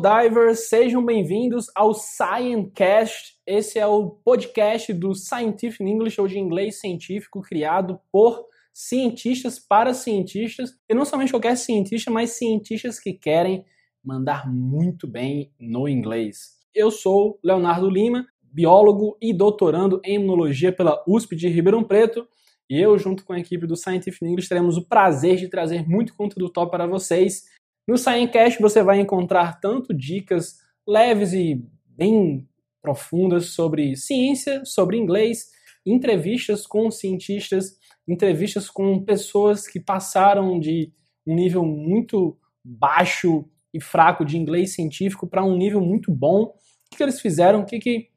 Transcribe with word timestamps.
Divers, 0.00 0.70
sejam 0.70 1.04
bem-vindos 1.04 1.66
ao 1.74 1.92
Sciencast. 1.92 3.36
Esse 3.46 3.78
é 3.78 3.86
o 3.86 4.08
podcast 4.08 4.90
do 4.94 5.14
Scientific 5.14 5.84
English, 5.84 6.18
ou 6.18 6.26
de 6.26 6.38
inglês 6.38 6.80
científico, 6.80 7.42
criado 7.42 8.00
por 8.10 8.46
cientistas 8.72 9.58
para 9.58 9.92
cientistas, 9.92 10.70
e 10.88 10.94
não 10.94 11.04
somente 11.04 11.30
qualquer 11.30 11.58
cientista, 11.58 12.10
mas 12.10 12.30
cientistas 12.30 12.98
que 12.98 13.12
querem 13.12 13.66
mandar 14.02 14.50
muito 14.50 15.06
bem 15.06 15.52
no 15.60 15.86
inglês. 15.86 16.54
Eu 16.74 16.90
sou 16.90 17.38
Leonardo 17.44 17.90
Lima, 17.90 18.26
biólogo 18.42 19.18
e 19.20 19.34
doutorando 19.34 20.00
em 20.02 20.14
imunologia 20.14 20.72
pela 20.72 21.04
USP 21.06 21.36
de 21.36 21.48
Ribeirão 21.48 21.84
Preto, 21.84 22.26
e 22.68 22.80
eu, 22.80 22.98
junto 22.98 23.26
com 23.26 23.34
a 23.34 23.38
equipe 23.38 23.66
do 23.66 23.76
Scientific 23.76 24.24
English, 24.24 24.48
teremos 24.48 24.78
o 24.78 24.88
prazer 24.88 25.36
de 25.36 25.48
trazer 25.48 25.86
muito 25.86 26.14
conteúdo 26.16 26.50
top 26.50 26.70
para 26.70 26.86
vocês 26.86 27.44
no 27.86 27.98
Sciencast 27.98 28.60
você 28.60 28.82
vai 28.82 29.00
encontrar 29.00 29.60
tanto 29.60 29.92
dicas 29.92 30.56
leves 30.86 31.32
e 31.32 31.62
bem 31.86 32.48
profundas 32.80 33.46
sobre 33.46 33.96
ciência, 33.96 34.64
sobre 34.64 34.96
inglês, 34.96 35.50
entrevistas 35.86 36.66
com 36.66 36.90
cientistas, 36.90 37.78
entrevistas 38.06 38.68
com 38.68 39.02
pessoas 39.02 39.66
que 39.66 39.80
passaram 39.80 40.58
de 40.58 40.92
um 41.26 41.34
nível 41.34 41.64
muito 41.64 42.36
baixo 42.64 43.44
e 43.72 43.80
fraco 43.80 44.24
de 44.24 44.38
inglês 44.38 44.74
científico 44.74 45.26
para 45.26 45.44
um 45.44 45.56
nível 45.56 45.80
muito 45.80 46.12
bom. 46.12 46.54
O 46.92 46.96
que, 46.96 47.02
eles 47.02 47.20
fizeram? 47.20 47.60
O 47.60 47.66
que, 47.66 47.78
que 47.78 48.08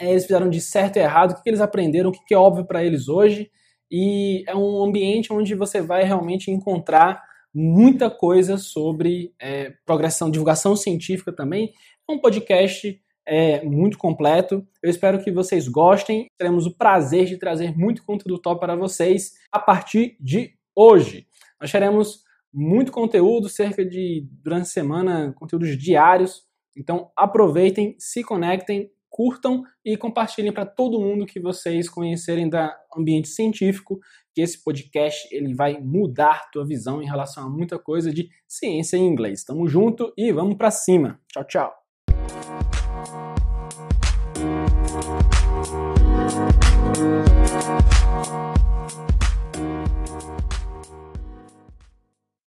é, 0.00 0.10
eles 0.10 0.24
fizeram 0.24 0.48
de 0.48 0.60
certo 0.60 0.96
e 0.96 1.00
errado? 1.00 1.32
O 1.32 1.36
que, 1.36 1.42
que 1.42 1.50
eles 1.50 1.60
aprenderam? 1.60 2.10
O 2.10 2.12
que, 2.12 2.24
que 2.24 2.34
é 2.34 2.38
óbvio 2.38 2.64
para 2.64 2.84
eles 2.84 3.08
hoje? 3.08 3.50
E 3.90 4.44
é 4.46 4.54
um 4.54 4.82
ambiente 4.84 5.32
onde 5.32 5.54
você 5.54 5.80
vai 5.80 6.04
realmente 6.04 6.50
encontrar 6.50 7.22
muita 7.54 8.10
coisa 8.10 8.58
sobre 8.58 9.32
é, 9.40 9.72
progressão, 9.86 10.30
divulgação 10.30 10.74
científica 10.74 11.32
também. 11.32 11.72
É 12.08 12.12
um 12.12 12.18
podcast 12.18 13.00
é, 13.26 13.64
muito 13.64 13.96
completo. 13.96 14.66
Eu 14.82 14.90
espero 14.90 15.22
que 15.22 15.30
vocês 15.30 15.68
gostem. 15.68 16.26
Teremos 16.36 16.66
o 16.66 16.76
prazer 16.76 17.26
de 17.26 17.38
trazer 17.38 17.76
muito 17.76 18.04
conteúdo 18.04 18.40
top 18.40 18.60
para 18.60 18.76
vocês 18.76 19.32
a 19.52 19.58
partir 19.58 20.16
de 20.20 20.54
hoje. 20.74 21.26
Nós 21.60 21.70
teremos 21.70 22.24
muito 22.52 22.92
conteúdo, 22.92 23.48
cerca 23.48 23.84
de 23.84 24.26
durante 24.42 24.62
a 24.62 24.66
semana, 24.66 25.32
conteúdos 25.36 25.78
diários. 25.78 26.42
Então 26.76 27.10
aproveitem, 27.16 27.94
se 27.98 28.22
conectem, 28.22 28.90
curtam 29.14 29.62
e 29.84 29.96
compartilhem 29.96 30.52
para 30.52 30.66
todo 30.66 30.98
mundo 30.98 31.24
que 31.24 31.38
vocês 31.38 31.88
conhecerem 31.88 32.48
da 32.48 32.76
ambiente 32.96 33.28
científico, 33.28 34.00
que 34.34 34.40
esse 34.40 34.60
podcast 34.64 35.28
ele 35.30 35.54
vai 35.54 35.80
mudar 35.80 36.50
tua 36.50 36.66
visão 36.66 37.00
em 37.00 37.06
relação 37.06 37.46
a 37.46 37.48
muita 37.48 37.78
coisa 37.78 38.12
de 38.12 38.28
ciência 38.48 38.96
em 38.96 39.06
inglês. 39.06 39.44
Tamo 39.44 39.68
junto 39.68 40.12
e 40.18 40.32
vamos 40.32 40.56
para 40.56 40.72
cima. 40.72 41.20
Tchau, 41.28 41.44
tchau. 41.44 41.72